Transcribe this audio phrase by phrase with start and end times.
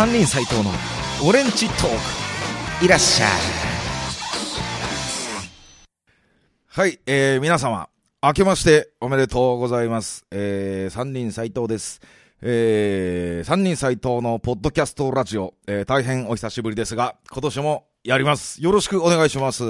[0.00, 0.70] 三人斎藤の
[1.28, 3.30] オレンジトークいらっしゃい
[6.68, 7.90] はい、えー、皆様
[8.22, 10.24] 明けましておめでとうございます。
[10.30, 12.00] えー、三人斎藤です。
[12.40, 18.62] えー、三人斎藤のポッドキャストラジオ、えー、大変お久しぶりですが、今年もやります。
[18.62, 19.64] よろしくお願いします。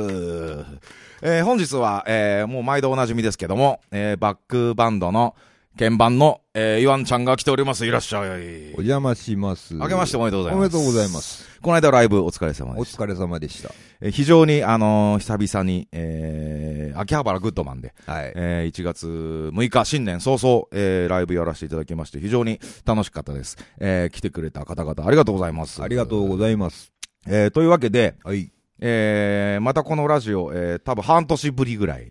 [1.23, 5.35] えー、本日は、えー、もう毎度おなじみですけども、えー、バックバンドの
[5.81, 7.87] 鍵盤の、えー、イワンちゃんが来ております。
[7.87, 8.29] いらっしゃい。
[8.75, 9.73] お邪魔します。
[9.73, 10.59] 明けましておめでとうございます。
[10.59, 11.59] おめでとうございます。
[11.62, 13.03] この間ライブお疲れ様おでした。
[13.03, 13.73] 疲れ様でした。
[14.03, 18.33] えー非常に、あのー久々に、えー、秋葉原グッドマンで、はい。
[18.37, 19.06] えー1月
[19.55, 23.56] 6日、新年早々、えーライブやらせていただきまして、非常に楽しかったです。
[23.78, 25.83] えー来てくれた方々、ありがとうございます。
[25.83, 26.92] ありがとうごいざいます。
[27.25, 27.34] ます。
[27.34, 28.53] えーというわけで、はい。
[28.81, 32.11] えーまたこのラジオ、えー多分半年ぶりぐらい、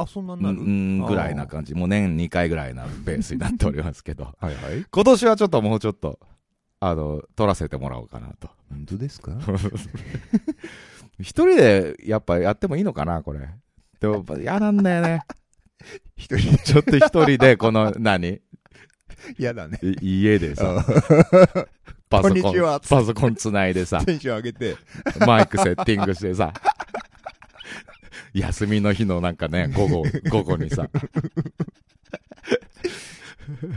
[0.00, 0.56] あ、そんなうになる？
[0.60, 4.84] ん、ぐらいな感じ、もう年2回ぐらいなペースになっておりますけど、 はいはい。
[4.90, 6.18] 今年はちょっともうちょっと、
[6.80, 8.48] あの、撮らせてもらおうかなと。
[8.70, 9.32] 本当ですか？
[11.20, 13.48] 一人でやっぱやってもいいのかな、これ。
[14.00, 15.22] でも、嫌なんだよね。
[16.16, 16.58] 一人で？
[16.58, 18.40] ちょっと一人で、この、何？
[19.38, 19.78] 嫌だね。
[20.00, 20.84] い家でさ、あ
[22.08, 24.76] パソコンこんにちは、パソコンつないでさ、テンション上げて。
[25.26, 26.52] マイクセッティングしてさ、
[28.34, 30.88] 休みの日のなんかね、 午後、午後にさ、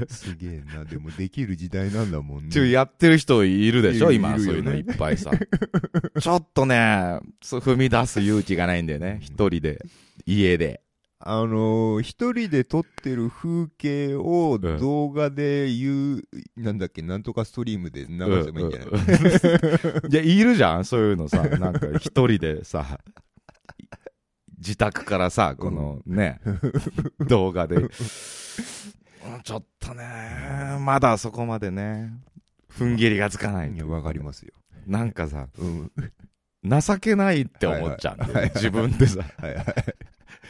[0.10, 0.86] すげえな。
[0.86, 2.52] でもできる時代なんだもんね。
[2.52, 5.32] ちょ、やってる人いるでしょ今、そういうのいっぱいさ。
[6.20, 9.20] ちょっとね、踏み出す勇気がないんだよね。
[9.22, 9.84] 一人で、
[10.26, 10.82] 家で。
[11.24, 16.24] あのー、一人で撮ってる風景をうん動画で言う、
[16.58, 18.96] なんだっけ、なんとかストリームで流せばいいんじゃない、うん
[20.06, 23.00] うん いや、いるじゃんそういうのさ、なんか一人でさ、
[24.62, 26.40] 自宅からさ、このね、
[27.28, 27.78] 動画で。
[27.78, 27.90] う ん
[29.44, 32.14] ちょっとね、まだそこまでね、
[32.70, 33.78] 踏ん切りがつかないい。
[33.78, 34.54] や、わかりますよ。
[34.86, 35.92] なんかさ、うん。
[36.64, 39.66] 情けないって思っちゃうんだよねはいはい 自分でさ、はいはい。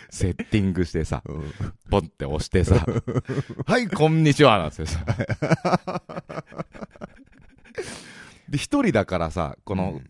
[0.10, 1.54] セッティングしてさ、うん
[1.90, 2.86] ポンって押してさ、
[3.66, 5.06] はい、こんにちは、なんですよさ。
[8.50, 10.02] で、一人だからさ、この、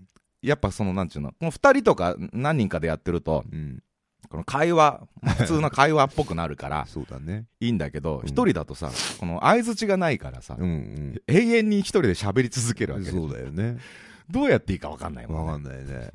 [0.41, 3.83] やっぱその、なんちゅうの、この二人とか何人かでやってると、うん。
[4.31, 7.45] この会話、まあ普通の会話っぽくなるから、 そうだね。
[7.59, 12.99] いいんだけどう、ん一人だとさ、この相づちがないからさ、うん永遠に一人で喋り続けるうん。
[13.01, 13.77] わけそうだよね。
[14.29, 15.51] どうやっていいかわかんないもん、ね。
[15.51, 16.11] わかんないね。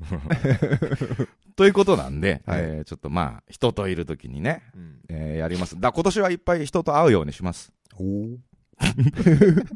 [1.55, 4.99] ということなんで、はいえーちょっとまあ、人といるときにね、うん。
[5.09, 5.79] えーやります。
[5.79, 7.71] だ今年はいっぱい人と会うようにします。
[7.99, 8.37] おー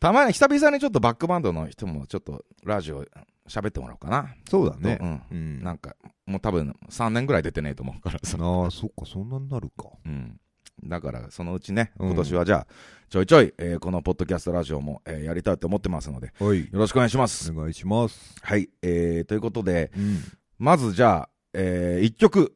[0.00, 3.04] たまに、久々にちょっとバックバンドの人もちょっとラジオ
[3.48, 4.34] 喋ってもらおうかな。
[4.48, 4.98] そうだね。
[5.00, 5.22] うん。
[5.30, 5.62] うん。
[5.62, 8.38] なんか、もう多分3年ぐらい出てねえと思うからさ。
[8.40, 9.90] ああ、そっか、そんなになるか。
[10.04, 10.40] うん。
[10.84, 12.66] だから、そのうちね、うん今年はじゃあ、
[13.08, 16.60] ちょいちょい、えーこのポッドキャストラジオも、えーやりたいと思ってますので、はい。
[16.60, 17.50] よろしくお願いします。
[17.50, 18.36] お願いします。
[18.42, 18.68] はい。
[18.82, 20.22] えー、ということで、うん。
[20.58, 22.54] まずじゃあ、えー、一曲、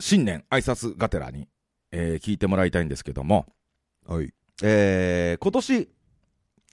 [0.00, 1.48] 新年挨拶がてらに、
[1.92, 3.46] えー、聞いてもらいたいんですけども、
[4.06, 4.32] はい。
[4.62, 5.88] えー、今年、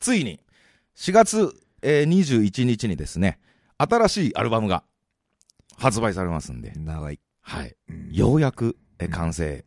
[0.02, 0.42] ついに、
[0.98, 3.40] 4月、えー、21日にですね、
[3.78, 4.84] 新しいアルバムが
[5.78, 7.20] 発売されますんで、長い。
[7.42, 7.76] はい。
[7.90, 9.64] うんようやく、えー完成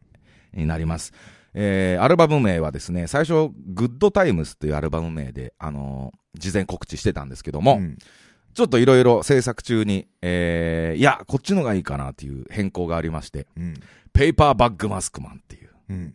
[0.53, 1.13] になります。
[1.55, 7.99] えー、アルバム名はですね、最初、グッドタイムスというアルバム名で、あのー事前告知してたんですけども、うん
[8.55, 13.75] ちょっといろいろ制作中に、えー、いや、こっちのがいいかなっていう変更がありまして、うん。
[14.13, 16.15] ペーパーバッグマスクマンっていう、うん。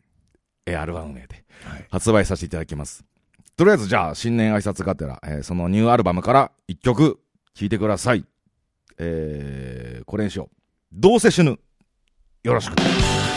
[0.66, 1.86] えーアルバム名ではい。
[1.90, 3.04] 発売させていただきます。
[3.60, 7.20] とりあえずじゃあ、新年挨拶がてら、えーそのニューアルバムから一曲
[7.54, 8.24] 聴いてください。
[8.98, 10.56] えー、これにしよう。
[10.94, 11.60] どうせ死ぬ。
[12.44, 13.29] よろしく。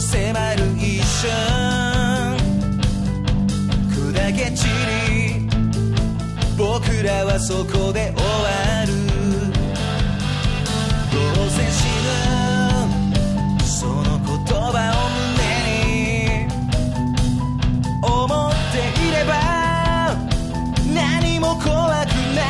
[0.00, 0.64] 迫る。
[0.76, 1.30] 一瞬
[3.90, 4.68] 砕け散
[5.08, 5.48] り
[6.56, 8.92] 僕らはそこで終わる。
[11.12, 12.08] どうせ死ぬ
[13.64, 14.98] その言葉を
[15.36, 15.42] 胸
[15.84, 16.46] に
[18.02, 19.30] 思っていれば
[20.94, 22.40] 何も怖くな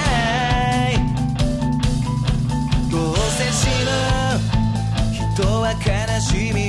[0.90, 0.92] い
[2.90, 3.90] どうせ死ぬ
[5.34, 5.78] 人は悲
[6.20, 6.67] しみ。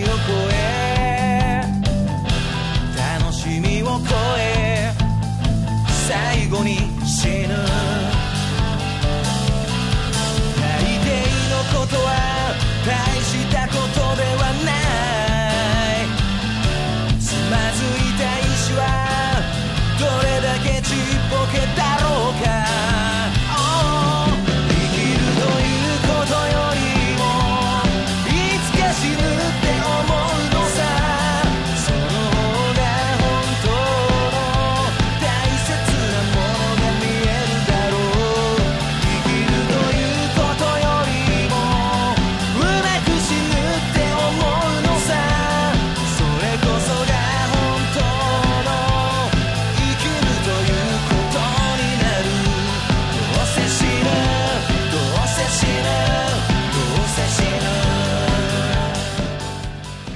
[7.19, 7.88] 死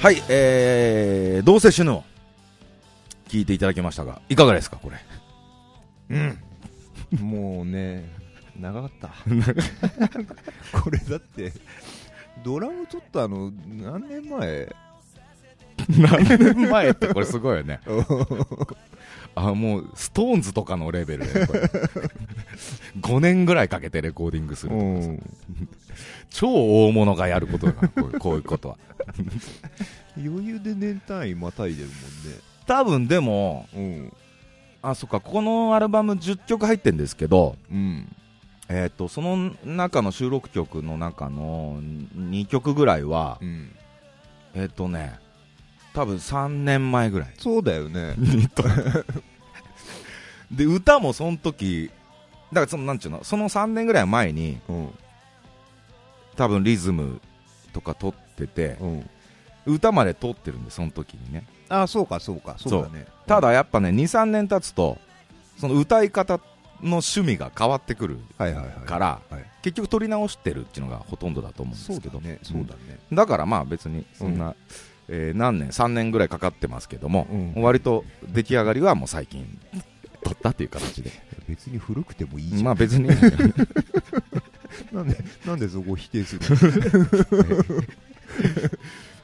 [0.04, 2.04] はい、えー、どうせ死ぬを
[3.26, 4.90] 聞いていただきましたが、いかがですか、こ
[6.10, 6.36] れ？
[7.18, 8.04] もうね、
[8.60, 9.08] 長かった。
[10.78, 11.54] これだって、
[12.44, 14.76] ドラム取ったの、何年前？
[15.88, 17.80] 何年前ってこれすごいよね。
[19.34, 21.60] あ、もう、ストーンズとかのレベルで、これ。
[23.00, 24.72] 5年ぐらいかけてレコーディングする。
[26.30, 26.48] 超
[26.86, 28.78] 大物がやることだから、こういう こういうことは。
[30.16, 31.88] 余裕で年単位またいでる
[32.66, 34.10] 多分でも、もんね。
[34.82, 37.76] あ、そっか、このアルバム10曲入ってんですけど、うん。
[37.76, 38.16] うん。
[38.68, 43.74] えっ、と、その中の収録曲の中の2曲ぐらいは、うん。
[44.54, 45.18] えっ、とね、
[45.94, 47.28] 多分3年前ぐらい。
[47.38, 48.14] そうだよね。
[50.50, 51.90] で、歌もその時、
[52.52, 54.88] だからその、なんちゅうの、その3年ぐらい前に、うん。
[56.36, 57.20] 多分リズム
[57.72, 59.10] とか撮ってて、うん。
[59.66, 61.46] 歌まで撮ってるんで、その時にね。
[61.68, 63.06] あ、そうか、そうか、そうだね。
[63.26, 64.98] ただやっぱね、2、3年経つと、
[65.58, 66.38] その歌い方
[66.82, 69.44] の趣味が変わってくるはいはいはい。
[69.62, 72.98] 結局撮り直してるっていうのがほとんどだと思うんですけど、そうだね、そうだね。
[73.12, 74.54] だからまあ別にそんな、
[75.08, 79.46] えー何年、3年ぐらいかかってますけども、うん割と出来上がりはもう最近
[80.22, 81.10] 撮ったっていう形で。
[81.48, 82.64] 別に古くてもいいじゃん。
[82.64, 83.08] まあ別に、
[84.92, 86.40] なんで、なんでそこを否定する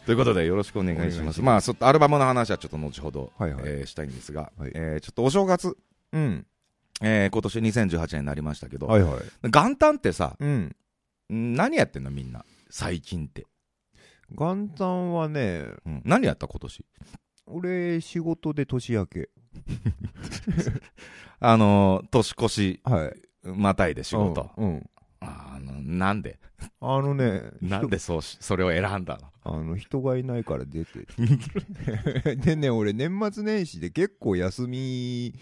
[0.07, 1.41] ということでよろしくお願いします。
[1.41, 5.75] まあそアルバムの話はちょっと後ほど、はいはいえーしたいんですが、はいえーちょっとお正月、の
[6.13, 6.47] うん。
[7.03, 9.49] えー今年2018年になりましたけど、はいはい。
[9.49, 10.75] 元旦ってさ、うん。
[11.33, 12.45] ん何やってんのみんな？
[12.71, 13.47] 最近って。
[14.35, 16.85] 元旦はね、うん何やった今年？
[17.47, 19.29] 俺、仕事で年明け。
[21.41, 23.13] あのー年越し、はい。
[23.45, 24.51] またいで仕事。
[24.57, 24.69] うん。
[24.69, 24.91] うん
[25.23, 26.39] あの、なんで？
[26.81, 29.31] あのね、なんでそうし、それを選んだの？
[29.45, 31.07] あの、人がいないから出て。
[32.37, 35.35] でね、俺、年末年始で結構休み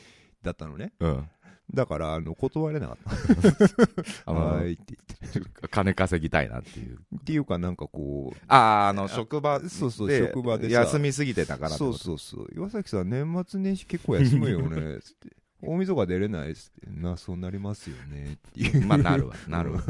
[0.43, 0.93] だったのね。
[0.99, 1.29] うん。
[1.73, 4.33] だから、あの、断れなかっあた。
[4.33, 5.69] のはーいって言って。
[5.69, 6.99] 金稼ぎたいなっていう。
[7.17, 9.69] っていうか、なんかこう、ああ、あの、職場で。
[9.69, 12.49] そうそう職場でさ休みすぎてたからそうそうそう。
[12.55, 15.01] 岩崎さん、年末年始結構休むよね。
[15.03, 15.37] つって。
[15.61, 16.87] 大晦日出れないっつって。
[16.91, 18.35] な、そうなりますよね。
[18.35, 18.87] っていう。
[18.87, 19.83] まあ、なるわ、 なるわ。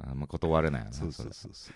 [0.00, 0.92] あまあ、断れないよな。
[0.92, 1.74] そうそうれそうそう。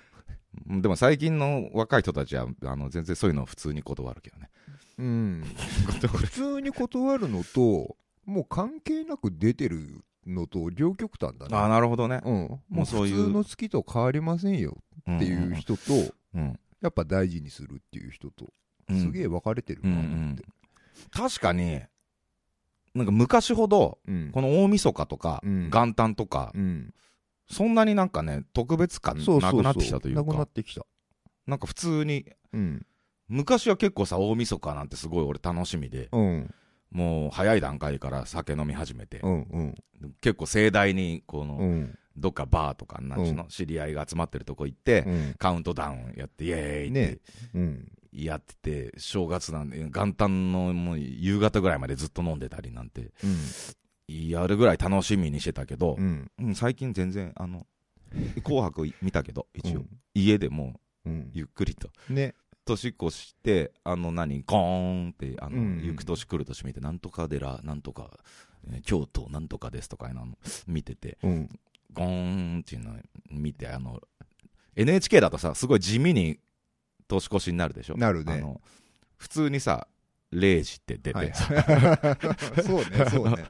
[0.71, 4.51] うんでも最近の若い人たちは、あの、全然そういうのを普通に断るけどね。
[4.99, 5.45] うん。
[6.09, 7.97] 普通に断るのと、
[8.29, 11.57] もう関係なく出てるのと両極端だね。
[11.57, 12.21] ああ、なるほどね。
[12.25, 12.61] うん。
[12.69, 15.95] もうそういう普通の月と変わりませんよっていう人と、
[16.35, 16.61] うん。
[16.83, 18.45] やっぱ大事にするっていう人と、
[18.91, 20.45] うんすげえ分かれてるなと思って。
[21.11, 21.81] 確かに、
[22.95, 24.31] なんか昔ほど、うん。
[24.31, 26.93] この大晦日とか、うん元旦とか、うん。
[27.51, 29.63] そんなになんかね、特別感そうそうそう。
[29.63, 30.85] なくなってきたというなくなか、ってきた。
[31.47, 32.87] なんか普通に、うん。
[33.29, 36.55] 昔は結構さ、大晦日なんてすごい俺楽しみで、うん。
[36.91, 39.43] もう早い段階から酒飲み始めてう、ん。
[39.51, 40.15] うん。
[40.21, 41.99] 結構盛大に、この、うん。
[42.17, 45.35] どっかバーとか、なんちの、知り合いが集まってるとこ行って、うん。
[45.39, 47.21] カウントダウンやって、イエーイっねて
[47.55, 47.93] うん。
[48.13, 48.57] やって
[48.91, 53.13] て、正月なんで、元旦のもう夕方ぐらいまでずっと飲んでたりなんて、
[54.09, 55.99] やるぐらい楽しみにしてたけど
[56.55, 57.67] 最近全然、あの、
[58.43, 61.31] 紅白見たけど、一応、うん家でもううん。
[61.33, 61.91] ゆっくりと。
[62.09, 62.35] ね。
[62.69, 68.11] 年越して、あの何、ゴーンって、あの、うん行く年来る年見て、なんとか寺、なんとか、
[68.71, 70.27] えー京都、なんとかですとかいうの
[70.67, 71.49] 見てて、うん。
[71.93, 72.95] ゴーンっていうのを
[73.31, 74.01] 見て、あの、
[74.77, 76.39] NHK だとさ、すごい地味に
[77.09, 77.97] 年越しになるでしょ？
[77.97, 78.43] なるね
[79.17, 79.89] 普通にさ、
[80.33, 81.33] 0時って出て、はい。
[82.63, 83.45] そうね、そうね。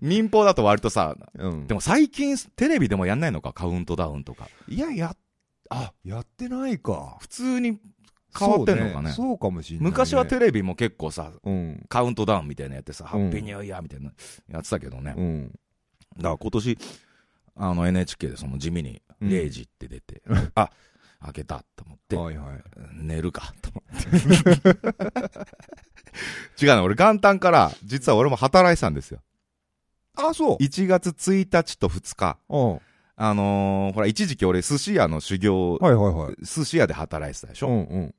[0.00, 1.74] 民放だと割とさ、うんで。
[1.74, 4.48] も最近テレビでもやんないのか、カウントダウンとか。
[4.68, 5.16] いや、や、
[5.70, 7.16] あ、やってないか。
[7.20, 7.78] 普通に
[8.38, 9.90] 変わってんのかねそうそうかもしれないね。
[9.90, 11.84] 昔はテレビも結構さ、うん。
[11.88, 14.12] カウントダウンみたいなやってさ、ハうんッピーニューイヤーみたいな
[14.48, 15.14] やってたけどね。
[15.16, 15.48] うん。
[16.16, 16.78] だから今年、
[17.56, 20.22] あの NHK でその地味に0時って出て、
[20.54, 20.70] あ、
[21.22, 22.62] 開けたと思って、はいはい。
[22.94, 24.08] 寝るかと思って。
[26.64, 29.20] 違うね、俺元旦から、実は俺も働いてたんですよ。
[30.16, 30.56] あ、そう。
[30.62, 32.38] 1月1日と2日。
[32.48, 32.80] うん。
[33.16, 36.36] あのー、ほら、一時期俺寿司屋の修行、はいはいはい。
[36.44, 38.14] 寿司屋で働いてたでしょ、うんうん。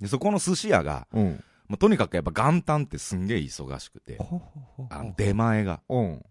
[0.00, 1.44] でそこの寿司屋が、うん。
[1.68, 4.18] もうとにかくやっぱ元旦ってすんげえ忙しくて、
[4.90, 6.22] あの出前が、うん。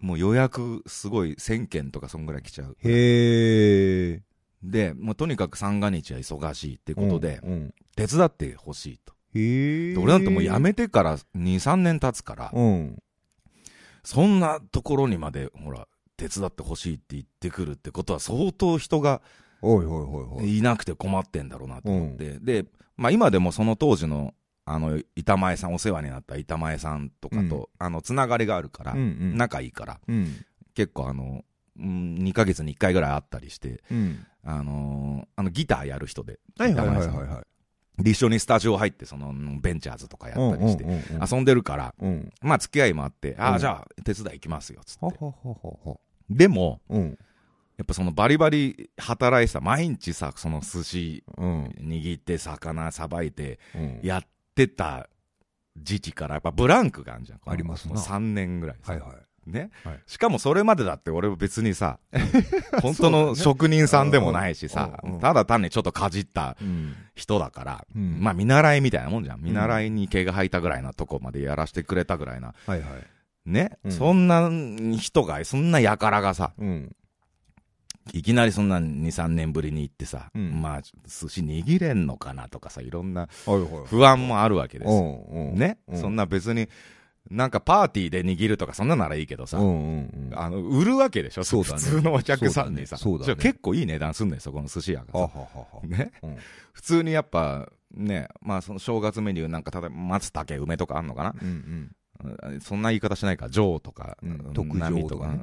[0.00, 2.76] もう予約すごい1000件とかそんぐらい来ちゃう。
[2.80, 4.22] へえ。
[4.62, 7.74] で、もうとにかく三が日は忙しいってことで、うん。
[7.96, 9.14] 手伝ってほしいと。
[9.34, 9.94] へえ。
[9.94, 13.02] で俺なんてもう辞めてから2、3年経つから、うん。
[14.02, 19.20] そんなところにまで、ほら、手伝ってほしいって言ってくるってことは相当人が
[19.74, 20.58] おいおいおいおい。
[20.58, 22.38] いなくて困ってんだろうなと思って。
[22.40, 22.64] で、
[22.96, 29.36] まあ今でもその当時の、あの、板前さん、お世話になった板前さんとかと、あの、つながりがあるから、うんうん。
[29.36, 30.34] 仲いいから、うん。
[30.74, 31.44] 結構あの、
[31.78, 34.26] うん、2ヶ月に1回ぐらい会ったりして、うん。
[34.42, 37.42] あのーあの、ギターやる人で、はいはいはいはいは
[37.98, 38.02] い。
[38.02, 42.30] で一緒にスタジオ入って、その、ベンチャーズとかやったりして、うんうんうんうん遊んでるから、うん。
[42.42, 45.04] まあ付き合いもあって、ああ、うんじゃあ手伝い行きますよ、つって。
[45.06, 45.96] はは。
[46.28, 47.18] でも、うん。
[47.76, 51.64] やっぱそのバリバリ働いてた、毎日さ、その寿司うん。
[51.80, 54.00] 握って、魚さばいて、うん。
[54.02, 55.08] やってた
[55.76, 57.40] 時期から、やっぱブランクがあるじゃん。
[57.44, 58.92] ありますなもう3年ぐらいさ。
[58.92, 59.16] はいはい。
[59.46, 62.00] ね、はいしかもそれまでだって俺も別にさ、
[62.82, 66.96] 本当の職人さんでもないしさ、ただ単にちょっとかじったうん。
[67.14, 69.40] 人だから、うんまあ見習いみたいなもんじゃん。
[69.40, 72.54] 見習いに毛が生えたぐらいなとこまでやらせてくれたぐらいな。
[72.66, 72.88] はいはい。
[73.46, 74.50] ね、うんそんな
[74.98, 76.96] 人が、そんな輩がさ、うん。
[78.12, 80.60] いきなりそんな2、3年ぶりに行ってさ、うん。
[80.60, 80.92] まあ、寿
[81.28, 83.28] 司握れんのかなとかさ、いろんな。
[83.86, 84.90] 不安もあるわけです。
[85.54, 86.00] ね、うん。
[86.00, 86.68] そんな別に、
[87.28, 89.58] なんかパーティーで握るとかそんなならいいけどさ。
[89.58, 91.78] あの、売るわけでしょそうだね。
[91.78, 92.96] 普通のお客さんにさ。
[92.96, 93.34] そうだね。
[93.34, 93.40] ね。
[93.42, 95.38] 結構いい値段すんねん、そこの寿司屋がははさ。
[95.38, 95.86] はは。
[95.86, 96.12] ね？
[96.22, 96.36] うん。
[96.72, 101.34] 普通にやっぱ、ね、まあその正月メニューなんか、例えば松茸梅とかあんのかな？
[101.42, 101.90] うん
[102.22, 102.46] うん。
[102.52, 102.60] うん。
[102.60, 104.52] そんな言い方しないか、上とか、うん。
[104.54, 105.26] 特上波とか。
[105.26, 105.40] ね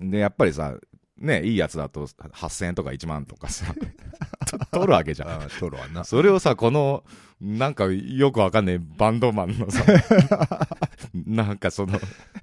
[0.00, 0.10] うん。
[0.10, 0.76] で、やっぱりさ、
[1.18, 3.74] ね、いいやつだと8000円とか1万とかさ、
[4.70, 5.28] 取るわけじゃん。
[5.28, 6.04] ああ、トロはな。
[6.04, 7.04] それをさ、この、
[7.40, 9.84] なんかよくわかんないバンドマンのさ、
[11.14, 11.98] なんかその、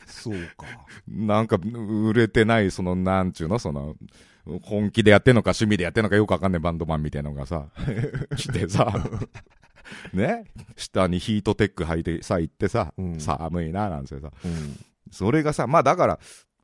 [0.08, 0.66] そうか。
[1.08, 3.96] なんか売れてない、その、なんちゅうの、その、
[4.64, 7.68] 本気でやってんのか趣味でやってんのかよくわかんないバンドマンみたいなのがさ、
[8.36, 8.92] 来てさ、
[10.14, 14.80] ね下にヒートテック履いてさ、行ってさ、うん寒いな、なんてさ、うん。
[15.12, 16.20] それがさ、まあだから、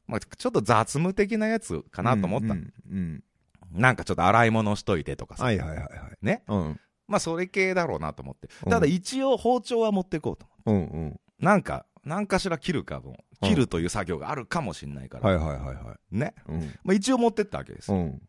[0.10, 2.48] まあちょっと雑務的なやつかなと思った。
[2.48, 3.24] うんうん。
[3.72, 5.90] なんかちょっと洗い物しといてとかさ、はいはいはいはい。
[6.22, 6.44] ね。
[6.48, 6.80] うん。
[7.08, 8.50] まあそれ系だろうなと思って。
[8.66, 10.48] うんただ一応包丁は持っていこうと。
[10.66, 11.20] うんうん。
[11.40, 13.18] なんか、なんかしら切るかも。
[13.42, 15.30] 切るという作業があるかもしんないから。
[15.30, 16.34] はいはいはいはね。
[16.50, 16.52] い。
[16.52, 16.62] うん。
[16.84, 17.98] まあ一応持ってったわけですよ。
[17.98, 18.22] うん。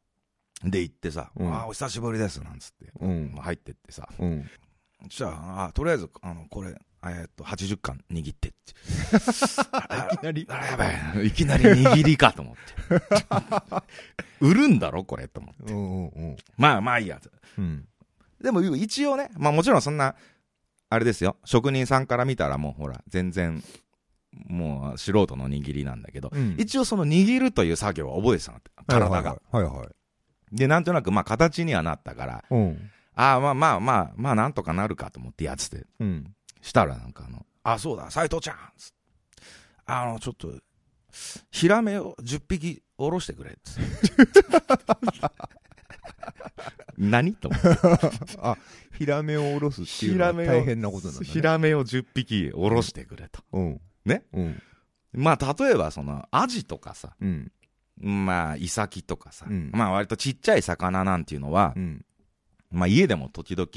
[0.71, 2.93] で行ってさ、うんああ、お久しぶりです、なんつって。
[3.01, 4.47] うんまあ入ってってさ、うん。
[5.09, 8.75] じゃあ、あとりあえず、あの、これ、えーっと、80巻握ってって。
[10.15, 11.27] いきなりあやばい。
[11.29, 13.83] いきなり握りかと思って。
[14.41, 15.73] 売るんだろこれと思って。
[15.73, 17.21] うんうんまあまあいいや。
[17.59, 17.87] うん。
[18.43, 20.15] でも一応ね、まあもちろんそんな、
[20.91, 21.37] あれですよ。
[21.45, 23.63] 職人さんから見たらもうほら、全然、
[24.47, 26.57] もう素人の握りなんだけど、うん。
[26.59, 28.71] 一応その握るという作業は覚えてたのって。
[28.87, 29.31] 体が。
[29.51, 29.89] はいはいはい。
[30.53, 32.91] で、なんとなくまあ形にはなったから、うん。
[33.15, 35.87] ああ、まあまあまあ、まあなんとかなるかと思ってやってて。
[36.01, 36.35] うん。
[36.61, 38.57] したらなんかあの、あ、そうだ、斎藤ちゃん
[39.87, 40.53] あの、ちょっと、
[41.51, 43.61] ヒラメを10匹おろしてくれって
[46.97, 47.69] 何と思って。
[48.39, 48.57] あ、
[48.99, 51.27] ヒラメをおろすっていうのはヒラメを大変なことなんだね。
[51.27, 53.43] ヒラメを10匹おろしてくれと。
[53.53, 53.81] うん。
[54.05, 54.25] ね？
[54.33, 54.63] うん。
[55.13, 57.51] まあ、例えばその、アジとかさ、うん。
[57.97, 62.05] まあ、イサキとかさ、うんまあ割とちっちゃい魚なんていうのはう、ん。
[62.71, 63.69] まあ家でも時々、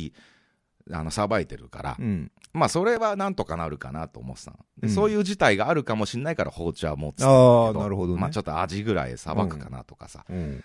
[0.92, 2.32] あの、さばいてるから、うん。
[2.54, 4.58] まあそれはなんとかなるかなと思ってたの。
[4.58, 8.22] でうんそういう事態があるかもしれないから包丁は持ってたんだけああ、なるほどね。
[8.22, 10.64] まあちょっとアジぐらいさばくかなとかさ、うん。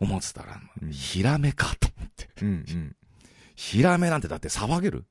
[0.00, 2.28] 思ってたら、うんヒラメかと思って。
[2.42, 2.48] うん。
[2.48, 2.96] うん。
[3.54, 5.04] ヒラメなんてだってさばける？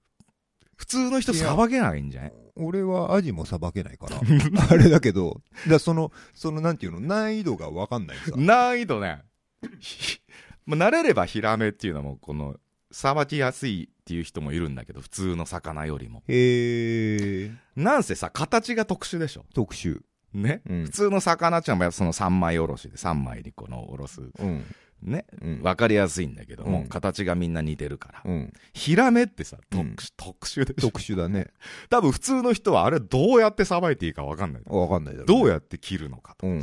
[0.75, 2.33] 普通の人さばけないんじゃない？
[2.55, 4.19] 俺はアジもさばけないから。
[4.69, 8.31] あれだけど、だその、そのなんていうの、難易度がわかんないさ。
[8.35, 9.21] 難易度ね、
[9.79, 10.19] ひ
[10.65, 12.57] まあ慣れればヒラメっていうのも、この、
[12.91, 16.23] さばきやすいっていう人もいるんだけど、普通の魚よりも。
[16.27, 20.01] へえ、なんせさ、形が特殊でしょ特殊。
[20.33, 24.63] ね、うん普通の魚っていうのはその3枚おろしで3枚にこのおろすうん。
[25.01, 28.21] ね、うんわかりやすいんだけども、うん形がみんな似てるから。
[28.25, 28.53] うん。
[28.73, 29.85] ヒラメってさ、特
[30.17, 30.87] 特殊でしょ。
[30.89, 31.47] 特殊だね。
[31.91, 34.63] 多分普通の人はあれどうやってさばいていいかわかんない。
[34.65, 36.53] わかんないだろやどうやって切るのかとか。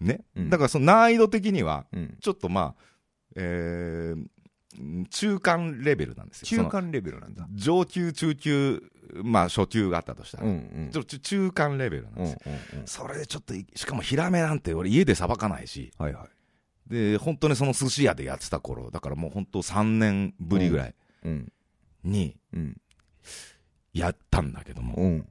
[0.00, 2.18] ね、うんだからその難易度的には、うん。
[2.20, 2.82] ちょっとまあ、
[3.36, 4.26] えー
[5.10, 6.64] 中間レベルなんですよ。
[6.64, 7.46] 中間レベルなんだ。
[7.54, 8.82] 上級、中級、
[9.24, 12.82] まあ初級があったとしたら、うんうん中間レベルなんうんうんですよ。
[12.86, 16.26] それでちょっとい、しかもヒラメなんて俺家でさばかないし、はいは
[16.88, 16.92] い。
[16.92, 21.52] で、本当にその寿司屋でやってた頃、だからもう本当3年ぶりぐらいうん。
[22.04, 22.80] にうん。
[23.92, 25.28] やったんだけども、うん。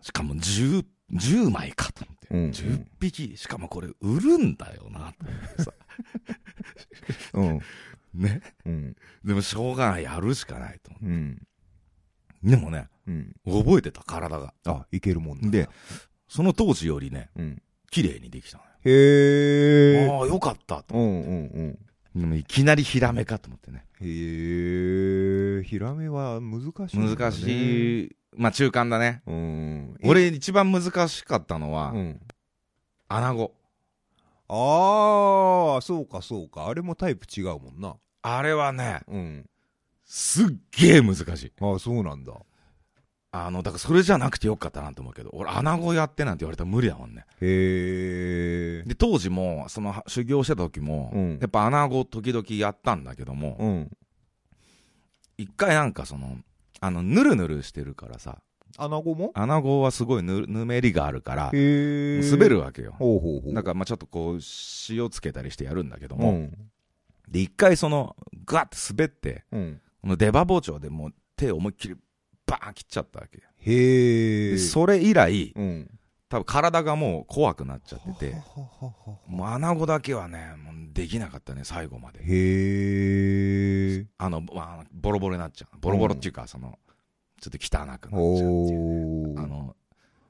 [0.00, 5.72] しかも10、10枚かと思って、うん10匹、しかもこれ売るんだよな、と思ってさ。
[7.34, 7.60] うん。
[8.18, 8.42] ね。
[8.66, 8.96] うん。
[9.24, 11.32] でもしょうがない、やるしかないと思うん。
[11.32, 11.34] っ
[12.42, 12.48] て。
[12.50, 13.34] でもね、うん。
[13.46, 14.52] 覚えてた、体が。
[14.66, 15.50] あ、いけるもんだ。
[15.50, 15.68] で、
[16.28, 17.62] その当時よりね、うん。
[17.90, 18.70] 綺麗にできたのよ。
[18.84, 20.08] へえ。
[20.08, 20.94] ああ、よかったと。
[20.94, 21.78] うんうん
[22.14, 22.20] うん。
[22.20, 23.84] でもいきなりヒラメかと思ってね。
[24.00, 25.62] へえ。
[25.64, 27.14] ヒラメは難しいね。
[27.14, 28.16] 難しい。
[28.36, 29.22] まあ中間だね。
[29.26, 29.96] うん。
[30.04, 32.20] 俺一番難しかったのはう、ん。
[33.08, 33.54] アナゴ。
[34.48, 36.68] ああ、そうかそうか。
[36.68, 37.96] あれもタイプ違うもんな。
[38.22, 39.46] あれはね、うん。
[40.04, 41.52] すっげえ難しい。
[41.60, 42.32] ああ、そうなんだ。
[43.30, 47.26] あの、だからそれじゃなくてよかったなと思うけど、俺、アナゴやってなんて言われたら無理だもんね。
[47.40, 48.88] へえ。
[48.88, 53.90] で、当時も、その、修行してた時も、うんやっぱアナゴ時々やったんだけども、うん。
[55.36, 56.38] 一回なんかその、
[56.80, 58.38] あの、ぬるぬるしてるからさ、
[58.76, 59.32] アナゴも？
[59.34, 61.44] アナゴはすごいぬぬめりがあるから。
[61.52, 62.94] 滑るわけよ。
[62.98, 63.54] ほうほうほう。
[63.54, 64.40] だからまあちょっとこう、
[64.88, 66.70] 塩つけたりしてやるんだけども、うん。
[67.30, 69.80] で、一回その、ガッて滑って、うん。
[70.00, 71.96] この出刃包丁でもう手を思いっきり
[72.46, 73.44] バーン切っちゃったわけよ。
[73.58, 74.50] へえ。
[74.52, 75.90] でそれ以来、うん。
[76.28, 78.36] 多分体がもう怖くなっちゃってて、
[79.26, 82.20] もう穴子だけはね、もうできなかったね、最後まで。
[82.20, 84.06] へえ。
[84.18, 85.78] あの、まあ、ボロボロになっちゃう。
[85.80, 86.78] ボロボロっていうか、その、
[87.40, 89.32] ちょっと汚くなっちゃうっていう。
[89.32, 89.74] おーあの、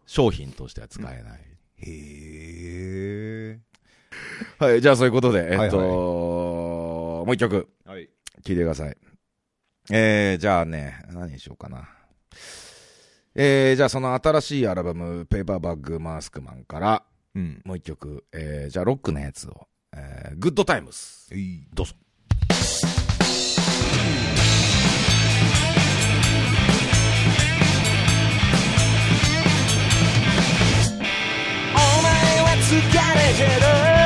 [0.06, 1.40] 商品としては使えない。
[1.78, 3.58] へえ。
[4.58, 6.47] はい、じゃあそういうことで、えっと、はいはい
[7.28, 8.08] もう一曲、はい。
[8.42, 8.96] 聴いてください。
[9.90, 11.86] えー、じゃあね、何にしようかな。
[13.34, 17.02] えー、じゃあその新しいアルバム、ペーパーバッグマースクマンから、
[17.34, 17.60] うん。
[17.66, 21.28] もう一曲、えー、じゃあロックのやつを、えー、グッドタイムス。
[21.34, 21.68] いい。
[21.74, 21.92] どうぞ。
[31.74, 33.97] お前は疲れてる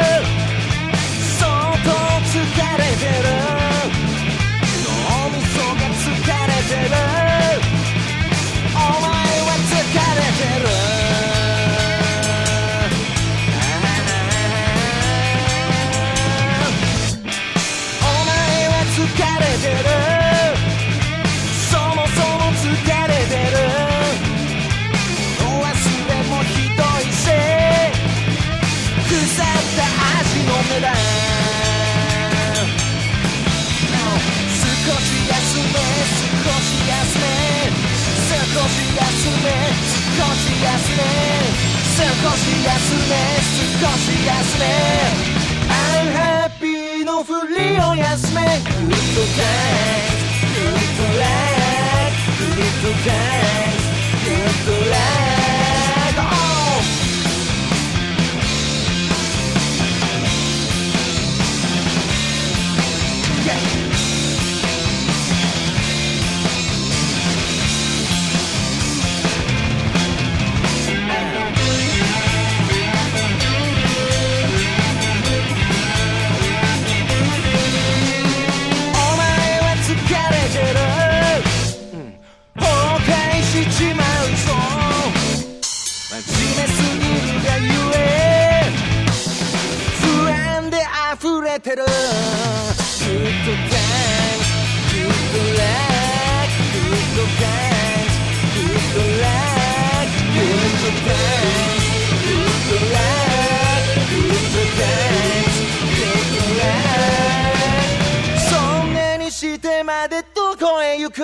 [111.14, 111.20] は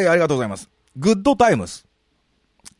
[0.00, 0.68] い、ありがとうございます。
[0.96, 1.86] グッドタイムス。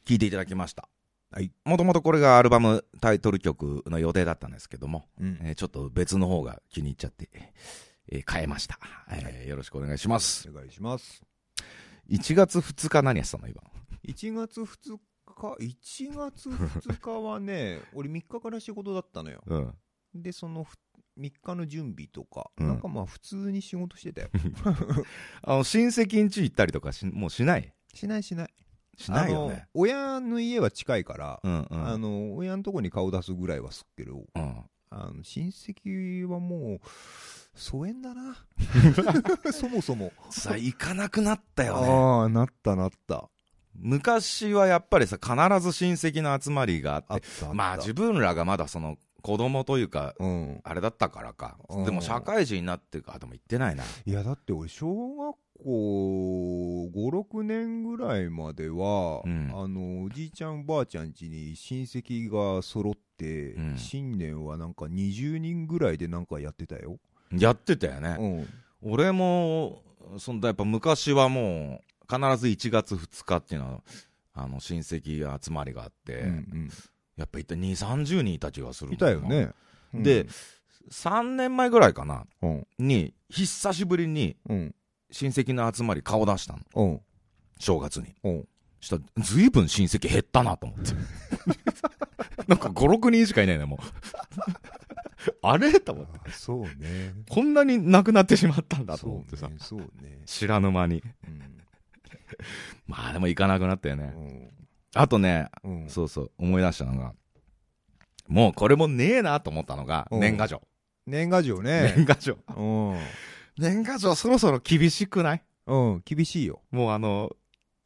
[0.05, 0.89] 聞いていただきました。
[1.31, 1.53] はい。
[1.65, 5.39] もともとこれがアルバムタイトル曲の予定だったんですけども、うん。
[5.41, 7.29] えーちょっと別の方が気に入っちゃって、
[8.09, 10.51] えー変えました、えーよろしくお願いします。
[10.51, 11.23] お願いします。
[12.11, 13.63] 1月2日何やってたの今
[14.05, 14.99] ？1月2
[15.59, 15.77] 日、
[16.07, 19.43] 1月2日はね、 俺3日から仕事だったのよ。
[19.47, 19.75] うん。
[20.23, 20.67] で、その
[21.19, 24.31] 3日の準備とか、うんなんかまあ普通に仕事してたよ。
[25.43, 27.73] あの、親戚ん家行ったりとかし、もうしない？
[27.95, 28.55] しないしない。
[28.97, 29.69] しないよね。
[29.75, 31.89] 親の家は近いから、うんうん。
[31.89, 34.65] あの、親のとこに顔出すぐらいはすっけど、うん。
[34.91, 36.81] あの、親戚はもう、
[37.55, 38.37] 疎遠だな。
[39.53, 40.13] そもそも。
[40.31, 41.89] さ、行かなくなったよね。
[41.89, 43.31] ああ、なったなった。
[43.75, 47.55] 昔はやっぱりさ、必ず親戚の集まりがあって、あ。
[47.55, 50.61] まあ自分らがまだその子供というか、うん。
[50.65, 51.85] あれだったからかうん。
[51.85, 53.85] でも社会人になってか、でも行ってないな。
[54.05, 66.99] いや、だって俺、小学校5、6年ぐらいまでは、うんあの、おじいちゃん、ばあちゃん家に親戚が揃って、うん新年はなんか20人ぐらいでなんかやってたよ。
[67.31, 68.17] やってたよね。
[68.83, 68.93] うん。
[68.93, 69.83] 俺も、
[70.19, 73.81] そんなやっぱ昔はもう、必ず1月2日っていうのは、
[74.35, 76.71] あの、親戚が集まりがあって、うん
[77.15, 78.95] やっぱいった2、30人いた気がするうん。
[78.95, 79.21] いたよ。
[79.21, 79.51] ね。
[79.93, 80.27] で、
[80.91, 82.67] 3年前ぐらいかな、うん。
[82.79, 84.75] に、久しぶりにうん。
[85.11, 86.61] 親戚の集まり顔出したの。
[86.75, 87.01] うん。
[87.59, 88.15] 正月に。
[88.25, 88.49] うん。
[88.81, 90.93] したら、ずいぶん親戚減ったなと思って。
[92.49, 93.79] なんか5、6人しかいないね、もう。
[95.43, 95.79] あれ？
[95.81, 96.19] と思って。
[96.27, 97.15] あそうね。
[97.29, 99.49] こんなに亡くなってしまったんだと思ってさ。
[99.59, 99.87] そうね。
[99.95, 100.23] そうね。
[100.27, 101.03] 知らぬ間に。
[101.27, 101.62] うん。
[102.87, 104.13] まあでも行かなくなったよね。
[104.17, 104.51] うん
[104.95, 105.89] あとね、うん。
[105.89, 107.15] そうそう、思い出したのが、
[108.29, 110.61] もうこれもねえなと思ったのが、うん年賀状。
[111.07, 111.95] 年賀状ね。
[111.97, 112.37] 年賀状。
[112.55, 112.63] う
[112.95, 112.99] ん。
[113.57, 115.43] 年賀状そろそろ厳しくない？
[115.67, 116.03] うん。
[116.05, 116.61] 厳しいよ。
[116.71, 117.35] もうあの、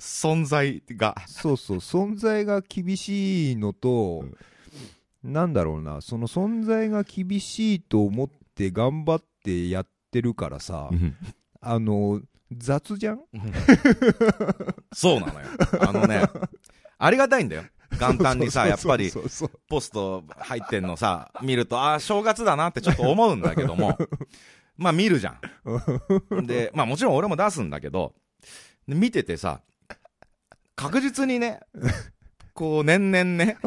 [0.00, 1.14] 存在が。
[1.28, 4.24] そうそう、存在が厳しいのと、
[5.22, 10.90] なんだろうな、その存在が厳しいと思って頑張ってやってるからさ、
[11.60, 12.20] あの、
[12.52, 13.20] 雑じゃん？
[14.92, 15.46] そうなのよ。
[15.80, 16.22] あのね、
[16.98, 17.64] ありがたいんだよ。
[17.98, 19.10] 元旦にさ、やっぱり
[19.68, 23.96] ポスト入ってんのさ、見ると、ああ、正月だなってちょっと思うんだけども、
[24.76, 25.38] まあ見るじゃ
[26.30, 26.46] ん。
[26.46, 28.14] で、まあもちろん俺も出すんだけど、
[28.86, 29.62] で見ててさ、
[30.74, 31.60] 確実にね、
[32.54, 33.58] こう年々ね、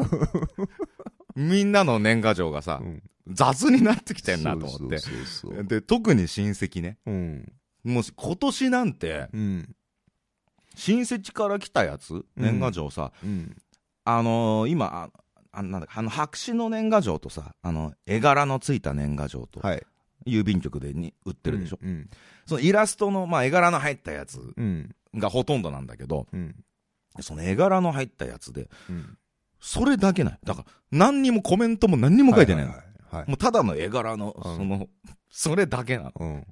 [1.34, 5.62] みんなの年賀状がさう、ん雑になってきてんなと思って。
[5.62, 6.98] で、特に親戚ね。
[7.06, 7.52] うん。
[7.84, 9.74] もう今年なんて、うん。
[10.76, 13.56] 親戚から来たやつ、年賀状さ、うん。
[14.04, 15.10] あのー今、あ
[15.52, 19.82] あなんだあの白紙の年賀状とさ、あの、絵柄のついた年賀状と、はい。
[20.26, 21.78] 郵便局でに売ってるでしょ。
[21.82, 22.08] うん。
[22.46, 24.94] そのイラストの、まあ、絵柄の入ったやつうん。
[25.14, 26.54] がほとんどなんだけど、うん。
[27.20, 29.16] その絵柄の入ったやつで、うん。
[29.60, 30.38] それだけない。
[30.44, 33.28] だから、何にもコメントも何にも書いてないいはいはい。
[33.28, 34.88] もうただの絵柄の、うんその、
[35.30, 36.44] それだけなの。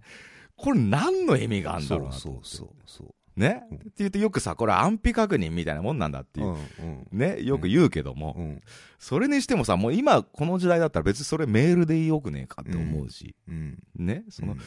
[0.59, 0.65] うん。
[0.65, 3.15] これ何の意味があるんだそろうなそうそうそう。
[3.39, 6.51] ね、うんって言うとよくさ、これ安否確認みたいなもんなんだっていうう。
[6.51, 6.55] ん。
[6.55, 7.19] うん。
[7.19, 8.61] ね、よく言うけども、うん。
[8.99, 13.79] それにしてもさ、もう今この時代だったら別にそれメールでよくねえかって思うし、うん。
[13.97, 14.59] ね、その、うん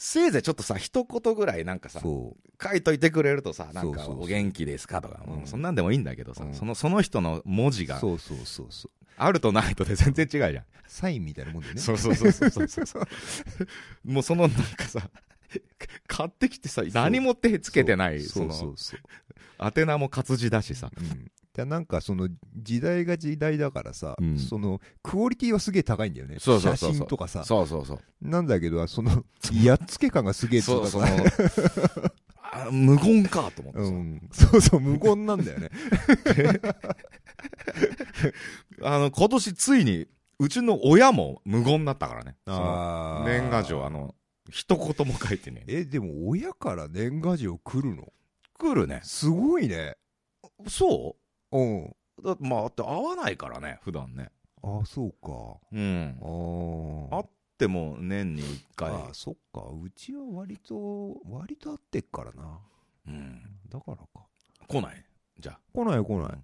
[0.00, 7.86] せいぜいちょっとさ、一言ぐらいなんかさ、そ書いといてくれるとさ、なんかお元気ですかとか、うんそんなんでもいいんだけどさ、うんその、その人の文字う。
[7.88, 8.90] が、そうそうそうそう。
[9.16, 10.64] あるとないとで全然違うじゃん。
[10.86, 11.80] サインみたいなもんでね。
[11.80, 13.08] そうそうそうそうそうそう。
[14.04, 15.10] もうそのなんかさ、
[16.06, 19.00] 買ってきてさ、何も手つけてない、そうそうそう。
[19.60, 20.90] 宛名も活字だしさ。
[20.96, 21.30] うん。
[21.54, 26.36] でなんかその時代が時代だからさ、うんそのクオリティはすげえ高いんだよね。
[26.38, 27.44] そうそうそうそう写真とかさ。
[27.44, 28.00] そうそうそう。
[28.22, 31.24] なんだけど、その、やっつけ感がすげえそう、そかの、
[32.52, 34.28] あ無言かと思ってさ、うん。
[34.30, 35.70] そうそう、無言なんだよね。
[38.82, 40.06] あの、今年ついに、
[40.38, 42.36] うちの親も無言になったからね。
[43.26, 44.14] 年賀状、あの、
[44.50, 45.64] 一言も書いてね。
[45.68, 48.12] え、でも親から年賀状来るの？
[48.58, 49.00] 来るね。
[49.04, 49.96] すごいね。
[50.66, 51.16] そ
[51.52, 51.60] う？
[51.60, 51.84] ん。
[51.86, 54.30] うだって、まあ、だって会わないからね、普段ね。
[54.62, 55.60] ああ、そうか。
[55.70, 57.08] うん。
[57.10, 57.18] ああ。
[57.18, 58.90] あっても年に一回。
[58.90, 59.60] ああ、そっか。
[59.62, 62.58] うちは割と、割と会ってっからな。
[63.06, 63.40] うん。
[63.68, 64.26] だからか。
[64.66, 65.04] 来ない？
[65.38, 65.60] じゃあ。
[65.72, 66.34] 来ない来な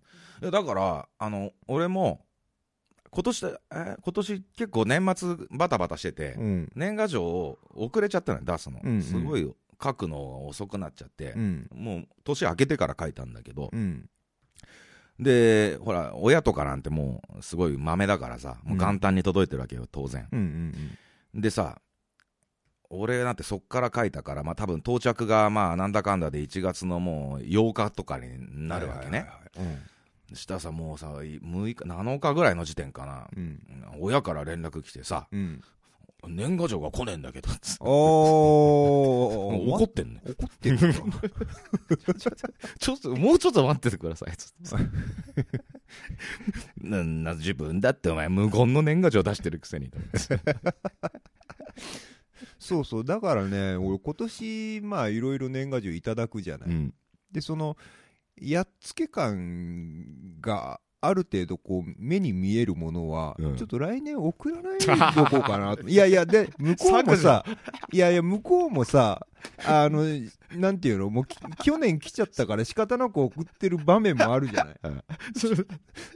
[0.47, 0.51] い。
[0.51, 2.25] だから、あの、俺も、
[3.15, 6.73] 今年で、えー今年結構年末バタバタしてて、うん。
[6.75, 8.81] 年賀状を遅れちゃったのよ、出すの。
[8.83, 11.69] うんうんすごい書くのが遅くなっちゃって、うん。
[11.73, 14.09] もう年明けてから書いたんだけど、うん。
[15.19, 20.29] で、ほら、親とかなんてもうすごい豆だからさ、もう元旦に届いてるわけよ、当然。
[20.33, 20.75] うん。
[21.35, 21.41] うん。
[21.41, 21.81] でさ、
[22.91, 29.19] 俺なんてそっから書いたから、まあ多分到着がまあなんだかんだで1月のもう8日とかになるわけね。
[29.19, 29.94] はいはいはいはい。
[30.33, 33.29] したらさ、もうさ、6日、7日ぐらいの時点かな。
[33.37, 33.61] うん。
[34.01, 35.63] 親から連絡来てさ、うん。
[36.29, 37.79] 年賀状が来ねえんだけど、つって。
[37.85, 40.23] 怒ってんね。
[40.25, 40.89] 怒ってんのか
[42.79, 44.77] ちょっと、もうちょっと待っててください、つって。
[46.79, 49.91] な、な、自分だってお前無言の年賀状出してるくせに。
[52.59, 53.05] そうそう。
[53.05, 56.71] だからね、俺今年、まあいろいろ年賀状いただくじゃない。
[56.71, 56.95] うん。
[57.33, 57.77] で、その、
[58.41, 65.87] やっつけ感がある程度こう目に見えるものは、うんちょっと来年送らないでおこうかなと。
[65.89, 67.45] いやいや、で、向こうもさ、
[67.93, 69.27] いやいや、向こうもさ、
[69.67, 70.05] あの、
[70.53, 74.75] なんていうの、もうき去年来ちゃったから仕方なく送ってる場面もあるじゃない。
[74.83, 75.05] だか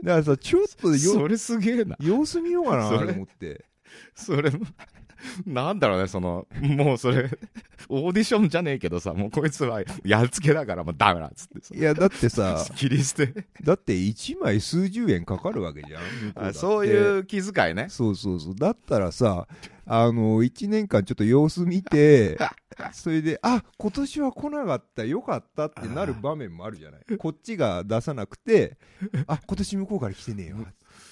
[0.03, 1.97] らさ、ちょっとよそれすげえな。
[2.01, 3.65] 様子見ようかなと思って。
[4.15, 4.51] それ、
[5.47, 7.31] なんだろうね、その、もうそれ、
[7.89, 13.47] オーディションじゃねえけどさ、もうこいつはやっつけだからもうダメだっつってさいや、だってさ、切り捨て。
[13.63, 16.03] だって1枚数十円かかるわけじゃん。
[16.03, 17.87] 向こうだってそういう気遣いね。
[17.89, 18.55] そうそうそう。
[18.55, 19.47] だったらさ、
[19.87, 22.39] あの、1年間ちょっと様子見て、
[22.93, 27.17] それで、あ、今年は来なかった、よかったってなる場面もあるじゃない。
[27.17, 28.77] こっちが出さなくて、
[29.27, 30.57] あ、今年向こうから来てねえよ。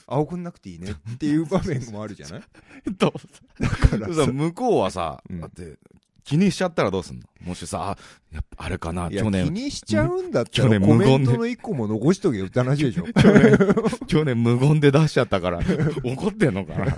[0.07, 2.43] あ、送んなくていいねっていう場面もあるじゃない？
[2.97, 3.13] と
[3.61, 5.41] だからさ、向こうはさ、うん。
[5.41, 5.79] だって、
[6.25, 7.23] 気にしちゃったらどうすんの？
[7.45, 7.99] もしさ、あ
[8.33, 11.31] やっぱあれかな、去年、気にしちゃうんだった去らコメ年無言で。
[11.33, 13.05] ントの1個も残しとけよって話でしょ。
[14.07, 15.61] 去年無言で出しちゃったから、
[16.05, 16.95] 怒ってんのかな？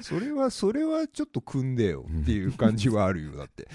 [0.00, 3.66] それは、それはちょっと組んでよっていう感じはあるよ、だって。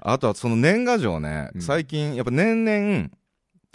[0.00, 1.62] あとはその年賀状ね、うん。
[1.62, 3.10] 最近、やっぱ年々、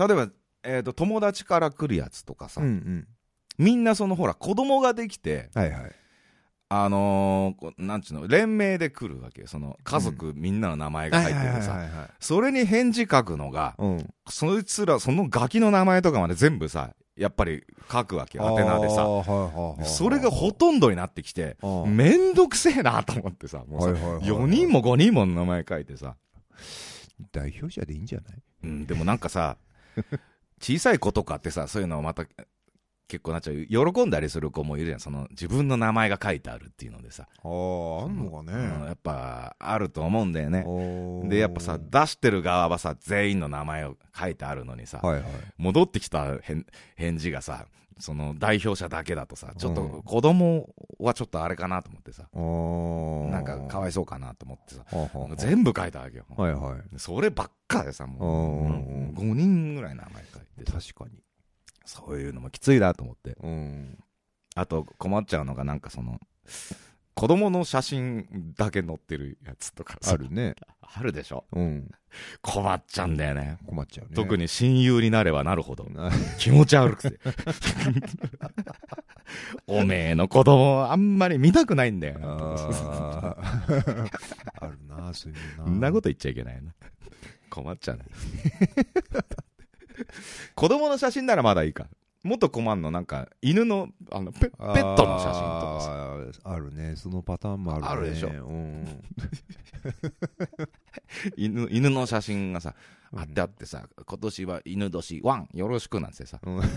[0.08, 0.30] 例えば、
[0.64, 3.08] えっ、と、友達から来るやつとかさ、うんうん。
[3.58, 5.92] みんなそのほら、子供ができて、はいはい。
[6.70, 9.48] あのーなんちゅうの、連名で来るわけよ。
[9.48, 12.10] その、家族みんなの名前が入っててさ。
[12.20, 14.14] それに返事書くのが、うん。
[14.28, 19.04] そいつら、そのガキの名前とかまで全部さ、やっぱり書くわけよ、宛名でさ。
[19.04, 26.16] あーはいはいはいそれがほとんどになってきて、めんどくせえなと思ってさ、もうさ、はいはいはいはい4人も5人も名前書いてさ、
[27.32, 28.42] 代表者でいいんじゃない？
[28.64, 29.58] うん、でもなんかさ、
[30.64, 32.26] 小さい子とかってさ、そういうのをまた、
[33.10, 33.66] 結構なっちゃう。
[33.68, 35.00] 喜んだりする子もいるじゃん。
[35.02, 37.28] その、自分の名前が書いてあるっていうのでさ。
[37.44, 38.54] ああ、あんのかうんね。
[38.88, 40.66] やっぱ、あると思うんだよね。
[41.30, 45.24] で、やっぱさ、出してる側はさ、全員の名前を書いてあるのにさ、はいはい。
[45.58, 47.68] 戻ってきた返返事がさ、
[48.00, 54.86] その代表者だけだとさ、ちょっとうん子供はちょっとあれかなと思ってさ、なんかかわいそうかなと思ってさ、
[55.38, 56.26] 全部書いたわけよ。
[56.36, 57.00] はいはい。
[57.00, 61.22] そればっかでさ、もう、うん5人ぐらい名前書いてさ、確かに。
[61.86, 63.38] そういうのもきついなと思って。
[63.42, 63.98] うん。
[64.56, 66.20] あと困っちゃうのがなんかその、
[67.16, 70.56] 子供の写真だけ載ってるやつとかさあるね。
[70.96, 71.90] あるでしょうん。
[72.42, 73.58] 困っちゃうんだよね。
[73.66, 74.16] 困っちゃうね。
[74.16, 76.12] 特に親友になればなるほどな。
[76.38, 77.20] 気持ち悪くて。
[79.66, 82.28] おめえの子供あんまり見たくないんだよな。
[82.30, 84.10] あー
[84.62, 85.66] あるな、そういうのな。
[85.66, 86.74] そんなこと言っちゃいけないな。
[87.50, 88.06] 困っちゃうね。
[90.56, 91.88] 子供の写真ならまだいいか。
[92.24, 95.40] もっと困んの、なんか、犬の、あの、ペペットの写真と
[95.78, 95.82] か
[96.34, 96.40] さ。
[96.52, 96.96] あるね。
[96.96, 97.88] そのパターンもあるね。
[97.90, 99.04] あるでしょうん。
[101.36, 102.76] 犬、犬の写真がさ、うん
[103.16, 106.62] あってあってさ、今年は犬年ワン、よろしくなんてさ、うん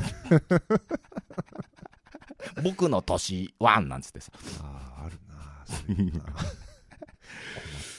[2.63, 4.31] 僕の年ワンなんつってさ、
[4.61, 6.33] あーあるな、そういうのな。
[6.33, 6.37] 困っ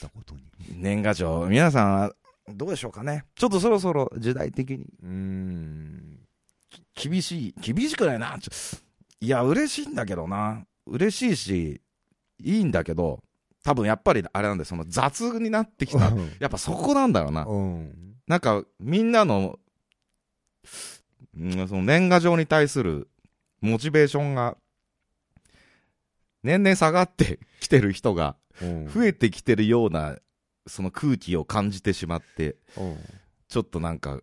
[0.00, 0.42] たことに。
[0.72, 2.12] 年賀状、皆さんは
[2.48, 3.24] どうでしょうかね。
[3.34, 6.20] ちょっとそろそろ時代的にうーん。
[6.94, 8.38] 厳しい、厳しくないな。
[8.40, 8.50] ちょ
[9.20, 10.64] いや、嬉しいんだけどな。
[10.86, 11.80] 嬉しいし、
[12.40, 13.22] いいんだけど、
[13.64, 16.10] 多分やっぱりあれなんで、その雑になってきた。
[16.38, 17.44] やっぱそこなんだろうな。
[17.44, 18.14] うん。
[18.26, 19.58] なんか、みんなの、
[21.36, 23.08] うんその年賀状に対する
[23.60, 24.56] モチベーションが、
[26.42, 30.16] 年々下がってきてる人がうん増えてきてるような、
[30.66, 32.96] その空気を感じてしまって、うん
[33.48, 34.20] ちょっとなんか、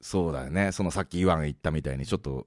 [0.00, 0.72] そうだよね。
[0.72, 2.46] そのさっきイワンが言ったみたいに、ちょっと、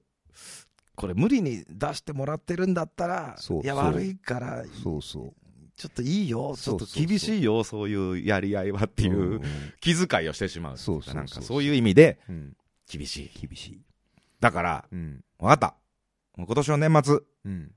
[0.94, 5.32] これ無理に出してもらってるんだったら、いや悪いから、そうそう。
[5.76, 9.42] ちょっといいよ、ちょっと厳しいよ、そういうやり合いはっていう、ん
[9.80, 10.78] 気遣いをしてしまう。
[10.78, 12.56] そうそうそうなんかそういう意味で、うん。
[12.88, 13.46] 厳しい。
[13.46, 13.80] 厳しい。
[14.40, 15.24] だから、うん。
[15.38, 15.74] わかった。
[16.36, 17.72] 今年の年末、うん。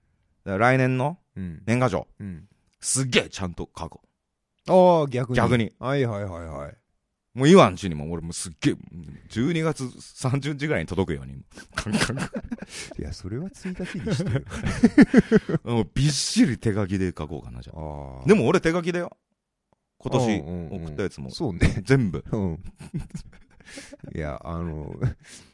[0.46, 1.64] 来年のうん。
[1.66, 2.48] 年賀状、うん。
[2.80, 4.02] すっげえちゃんと書こ
[4.68, 5.38] ああ、逆に。
[5.38, 5.72] 逆に。
[5.80, 6.78] はいはいはいはい。
[7.36, 7.40] う。
[7.40, 8.76] もうイワンちにも俺もすっげえ、
[9.30, 11.44] 12月30日ぐらいに届くように、
[11.76, 12.26] カンカンカ
[12.98, 14.46] いや、それは1日にしてる。
[15.66, 18.26] ン もうびっしり手書きで書こうかな、じゃあ。
[18.26, 19.16] でも俺手書きだよ。
[19.98, 21.30] 今年うんうんうん送ったやつも。
[21.32, 21.82] そうね。
[21.84, 22.24] 全部。
[22.32, 22.60] うん。
[24.16, 24.94] いや、あの、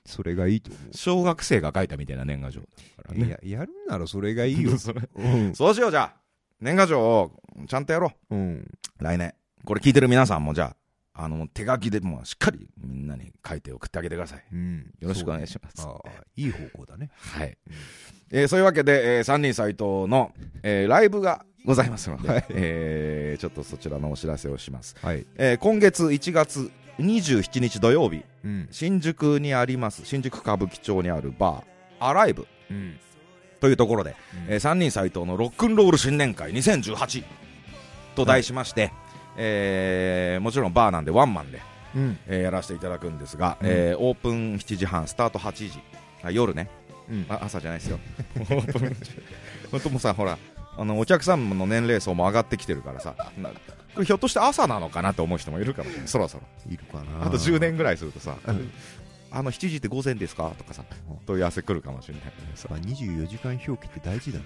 [0.05, 2.61] それがいいと思小学生が書いたみたいな年賀状
[2.97, 3.17] だからう。
[3.19, 3.37] ね。
[3.43, 4.77] いや、やるならそれがいいよ。
[4.79, 5.55] それうん。
[5.55, 6.21] そうしよう、じゃあ。
[6.59, 8.57] 年賀状をちゃんとやろうん。
[8.59, 9.03] う。
[9.03, 9.33] 来年。
[9.63, 10.75] これ聞いてる皆さんも、じゃあ、
[11.13, 14.43] あの、手書きでもうしっかりみんなに書いて送ってあげてください。
[14.51, 14.77] うん。
[14.99, 15.85] よろしくお願いします。
[16.35, 17.09] いい方向だね。
[17.17, 17.57] はい。
[18.31, 20.31] えーそういうわけで、えー、三人斎藤の、
[20.63, 24.95] えーライブがございますので、えーちょっとそちらのお知らせをします。
[25.01, 25.25] はい。
[25.35, 28.67] えー今月1月27日土曜日、うん。
[28.71, 31.63] 新宿にあります、新宿歌舞伎町にあるバー、
[31.99, 32.97] アライブうん。
[33.59, 34.15] というところで、
[34.47, 37.23] うんえー三人斎藤のロックンロール新年会2018
[38.15, 38.91] と題しまして、
[39.37, 41.61] えーもちろんバーなんでワンマンで、
[41.95, 42.17] うん。
[42.27, 45.79] えーやらせていただくんですが、うんえーオープン7時半、スタート8時、
[46.23, 46.69] あ夜ね、
[47.09, 47.25] うん。
[47.29, 47.99] あ朝じゃないですよ。
[49.71, 50.37] 本当もうさ、ほら、
[50.77, 53.49] あのお客さんの年齢層も上がってきてるからさ、な
[53.93, 56.43] これひょっとして朝なのかなと思う人もいるかもしれない、そろそろ。
[56.69, 57.25] いるかな。
[57.25, 58.71] あと10年ぐらいするとさ、うん
[59.31, 60.53] あの7時って午前ですか？
[60.57, 60.83] とかさ、
[61.25, 62.23] 問い合わせ来るかもしれない
[62.55, 64.45] さまあ、24時間表記って大事だね。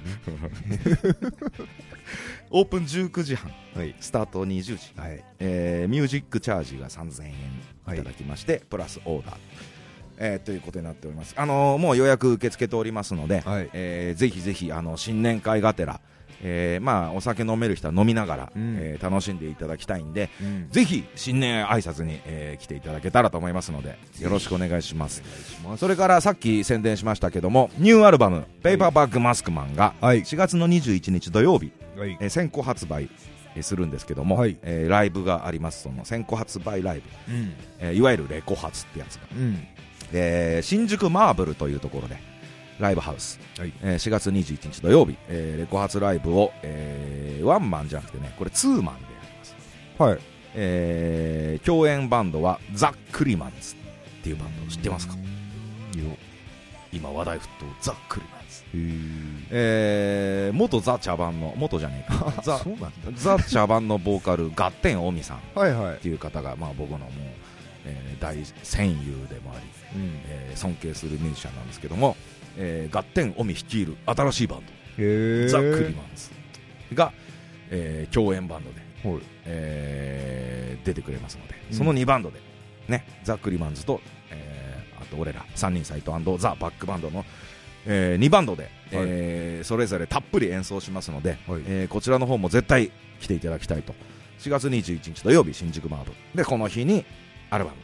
[2.52, 3.96] オープン19時半、はい。
[4.00, 5.24] スタート20時、はい。
[5.40, 7.32] えーミュージックチャージが3000円
[7.96, 9.36] いただきまして、プラスオーダー、
[10.18, 11.34] えーということになっております。
[11.38, 13.70] あのーもう予約受け付けておりますので、はい。
[13.74, 16.00] えーぜひぜひあの新年会がてら、
[16.44, 20.68] えーまあ、お酒飲める人は飲みながら、うんえー楽しんでいただきたいんで、うん。
[20.70, 25.22] ぜひ新年挨拶に、えー来ていただけたらと思いますのでよろしくお願いします。
[25.78, 30.22] それからさっき宣伝しましたけどもニューアルバム「ペーパーバッグマスクマン」がはい。
[30.22, 32.18] 4月の21日土曜日、はい。
[32.20, 33.10] えー先行発売
[33.56, 37.54] えーするんですけども、はいえーライブがありますその先行発売ライブ、うん。
[37.80, 39.58] えーいわゆるレコ発ってやつが、うん。
[40.14, 42.18] えー新宿マーブルというところで
[42.80, 43.74] ライブハウス、はい。
[43.82, 49.56] えー4月21日土曜日、えーレコ発ライブを、えーワンマンじゃなくてねこれツーマンでやります、
[49.98, 50.20] はい。
[50.56, 53.76] えー共演バンドはザ・クリマンズ。
[53.76, 53.78] っ
[54.24, 55.14] ていうバンド知ってますか？
[55.16, 55.20] よ。
[56.92, 57.48] 今話題沸騰
[57.82, 58.64] ザ・クリマンズ。
[59.52, 62.34] えー元ザ・茶番の元じゃねえか。
[62.44, 62.90] ザそうなんだ。
[63.16, 65.38] ザ・茶番のボーカルガッテン・オミさん。
[65.38, 66.00] っはいはい。
[66.00, 67.10] ていう方が、まあ、僕のもう、
[67.86, 70.12] えー大戦友でもあり、うん。
[70.28, 72.16] えー尊敬するミュージシャンなんですけども、
[72.58, 74.60] えーガッテン・オミ率いる新しいバン
[74.98, 76.30] へドザ・クリマンズ
[76.94, 77.12] が、
[77.70, 79.22] えー共演バンドで、はい。
[79.46, 81.78] えー出てくれますので、うん。
[81.78, 82.40] その2バンドで、
[82.88, 84.00] ね、ザ・クリマンズと、
[84.32, 87.26] えーあと俺ら3人サイトザ・バックバンドの、
[87.86, 91.62] え2バンドで、えーそれぞれたっぷり演奏しますので、はい。
[91.68, 93.94] えーこちらの方も絶対来ていただきたいと。
[94.40, 97.06] 4月21日土曜日新宿マーブでこの日に
[97.50, 97.78] アルバム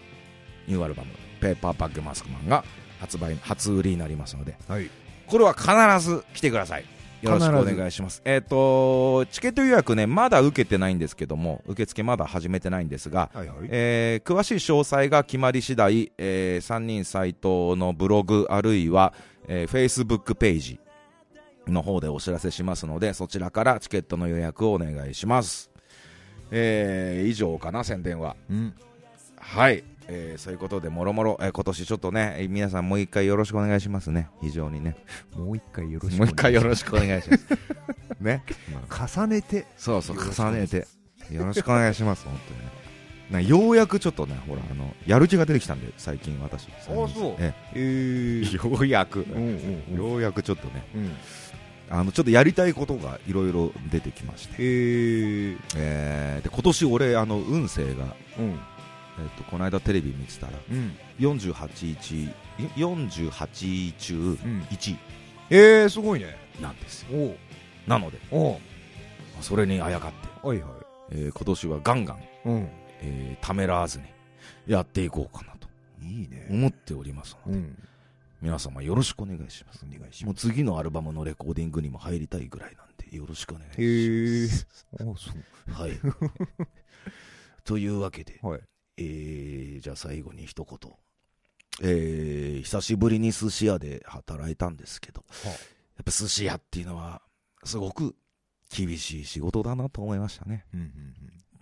[0.67, 2.63] ニューアルバム「ペーパーバッグマスクマン」が
[3.01, 4.55] 発売初売りになりますので。
[4.67, 4.89] はい。
[5.25, 5.67] これは必
[6.07, 6.85] ず来てください。
[7.21, 8.21] よろしくお願いします。
[8.25, 13.57] えっ、とチケット予約ねまだ受けてないんですけども受付まだ始めてないんですがはいはい。
[13.69, 19.13] えー詳しい詳細が決まり次第、え3人サイトのブログあるいは、
[19.47, 20.79] えー、Facebook ページ
[21.67, 25.71] の方でお知らせしますのでそちらからチケットの予約をお願いします、
[26.51, 28.35] えー以上かな宣伝は。
[28.49, 28.73] うん。
[29.37, 34.29] はい、えーそういうことでもろもろえー今年ちょっとねえー皆さんもう一回よろしくお願いしますね。
[34.41, 34.95] 非常にね。
[35.35, 36.19] もう一回よろしく。
[36.19, 37.47] もう一回よろしくお願いします。
[38.19, 38.43] ね、
[39.17, 39.65] 重ねて。
[39.77, 40.85] そうそう重ねて。
[41.31, 42.65] よろしくお願いします本当にね。
[43.31, 46.67] なようやくちょっとねほらあのやる気が出てきたんで最近私。
[46.85, 47.07] そう。
[47.39, 47.79] ええ。
[47.79, 48.67] ー。
[48.67, 48.71] え。
[48.71, 49.21] ようやく。
[49.21, 49.95] うんうんうん。
[49.95, 50.83] ようやくちょっとね。
[50.93, 51.11] うん。
[51.89, 54.61] あのちょっとやりたいことがいろいろ出てきまして、え。
[54.63, 55.57] ー。
[55.77, 56.37] え。
[56.41, 58.59] ーで今年俺あの運勢が、うん。
[59.19, 60.95] えっとこの間テレビ見てたらうん。
[61.19, 62.33] 48位
[62.77, 64.61] 48位中うん。
[64.69, 64.97] 1
[65.49, 66.35] えー、すごいね。
[66.59, 67.33] 位なんですよ
[67.87, 68.19] なので
[69.41, 70.71] それにあやかって、はいはい。
[71.11, 72.69] えー今年はガンガン、うん。
[73.01, 74.05] えーためらわずに
[74.67, 75.67] やっていこうかなと
[76.03, 76.47] いいね。
[76.49, 77.77] 思っておりますので、うん。
[78.41, 80.47] 皆様よろしくお願いしますお願いしもうます。
[80.47, 85.11] 次のアルバムのレコーディングにも入りたいぐらいなんでよろしくお願いしますへー。
[85.11, 85.73] あ、そう。
[85.73, 85.91] はい。
[87.65, 88.61] というわけで、はい。
[89.01, 90.91] えー、じゃあ最後に一言。
[91.83, 95.57] えー、久しぶりに寿司屋で働いたんですけど、はやっ
[96.05, 97.21] ぱ寿司屋っていうのは、
[97.63, 98.15] すごく
[98.69, 100.65] 厳しい仕事だなと思いましたね。
[100.73, 101.13] うんうん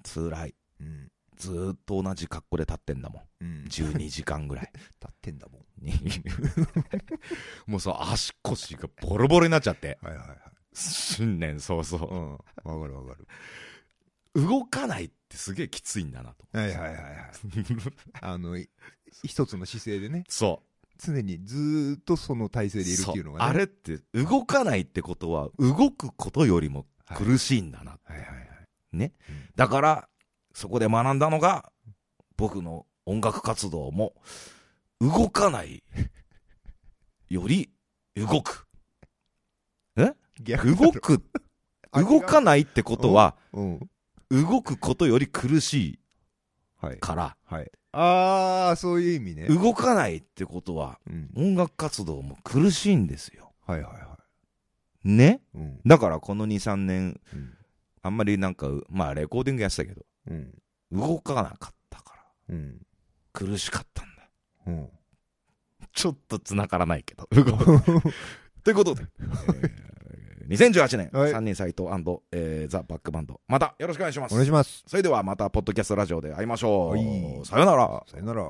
[0.04, 0.56] 辛い。
[0.80, 0.88] うん。
[0.88, 1.12] うん。
[1.38, 3.21] ずーっと同じ格好で立ってんだもん。
[3.41, 3.65] うん。
[3.69, 4.71] 12時間ぐらい。
[5.00, 5.85] 立ってんだもん。
[5.85, 5.94] に
[7.67, 10.00] もうさ、足腰がボロボロになっちゃって。
[10.02, 10.37] はいはいはい。
[10.73, 12.06] 新年早々。
[12.06, 12.31] うん。
[12.31, 13.27] わかるわかる。
[14.36, 16.46] 動かないってすげえきついんだなと。
[16.52, 17.04] はいはいはいはい。
[18.21, 18.69] あの、い
[19.23, 20.69] 一つの姿勢でね、そう。
[21.02, 23.46] 常にずーっとその体勢でいるっていうのがね。
[23.46, 28.38] そあれって動かないってことは動くことよりも苦しいんだな、はいはいはい。
[28.92, 30.10] ね、うんだから
[30.54, 31.71] そこで学んだのが
[32.36, 34.13] 僕の音楽活動も
[35.00, 35.84] 動かない
[37.30, 37.69] より
[38.15, 38.65] 動く。
[39.96, 40.13] え？
[40.42, 41.23] 逆動く、
[41.94, 43.90] 動かないってことは、うん。
[44.32, 46.00] 動くことより苦しい
[46.77, 47.00] はい。
[47.00, 47.71] から、はい。
[47.92, 49.48] あー、そういう意味ね。
[49.48, 51.30] 動かないってことは、うん。
[51.36, 53.54] 音楽活動も苦しいんですよ。
[53.65, 54.17] はいはいは
[55.04, 55.42] ね？
[55.56, 55.58] い。
[55.58, 55.80] うん。
[55.86, 57.54] だからこの2、3年、うん。
[58.02, 60.54] あんまりなんか、まあレコーディングやってたけど、うん。
[60.92, 62.82] 動かなかったから、うん。
[63.34, 64.30] 苦しかったんだ。
[64.67, 64.90] うん。
[65.94, 67.27] ちょっと繋がらないけど。
[67.32, 67.65] 動く
[68.63, 69.90] ということで、えー
[70.50, 71.83] 2018年、はい3人斎藤
[72.31, 74.33] えーザ・バックバンド、またよろしくお願いします。
[74.33, 74.83] お願いします。
[74.87, 76.89] それではまた、ポッドキャストラジオで会いましょう。
[76.91, 78.04] はいさよなら。
[78.08, 78.43] さよなら。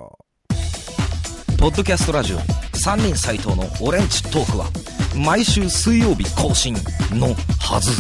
[1.60, 4.66] ポッドキャストラジオ3人斎藤のオレンジトークは
[5.14, 6.74] 毎週水曜日更新
[7.12, 7.92] のはず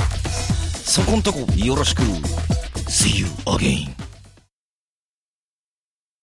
[0.89, 2.02] そこんとこよろしく
[2.88, 4.09] See you again